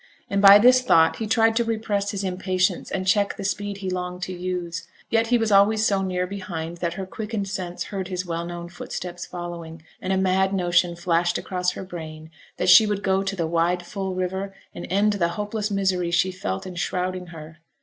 [0.31, 3.89] And by this thought he tried to repress his impatience and check the speed he
[3.91, 8.07] longed to use; yet he was always so near behind that her quickened sense heard
[8.07, 12.87] his well known footsteps following, and a mad notion flashed across her brain that she
[12.87, 17.27] would go to the wide full river, and end the hopeless misery she felt enshrouding
[17.27, 17.59] her.